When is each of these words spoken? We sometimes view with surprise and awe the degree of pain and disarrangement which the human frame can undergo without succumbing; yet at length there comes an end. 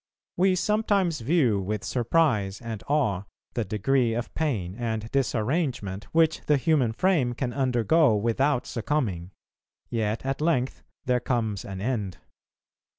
We 0.35 0.55
sometimes 0.55 1.19
view 1.21 1.61
with 1.61 1.83
surprise 1.83 2.59
and 2.59 2.81
awe 2.87 3.25
the 3.53 3.63
degree 3.63 4.15
of 4.15 4.33
pain 4.33 4.73
and 4.73 5.07
disarrangement 5.11 6.05
which 6.05 6.41
the 6.47 6.57
human 6.57 6.91
frame 6.91 7.33
can 7.33 7.53
undergo 7.53 8.15
without 8.15 8.65
succumbing; 8.65 9.29
yet 9.91 10.25
at 10.25 10.41
length 10.41 10.81
there 11.05 11.19
comes 11.19 11.63
an 11.63 11.81
end. 11.81 12.17